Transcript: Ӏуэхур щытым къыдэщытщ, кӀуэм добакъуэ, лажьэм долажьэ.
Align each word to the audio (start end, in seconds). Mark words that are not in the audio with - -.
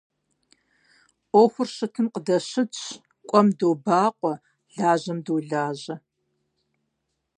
Ӏуэхур 1.29 1.67
щытым 1.75 2.07
къыдэщытщ, 2.13 2.81
кӀуэм 3.29 3.47
добакъуэ, 3.57 4.33
лажьэм 4.75 5.19
долажьэ. 5.25 5.95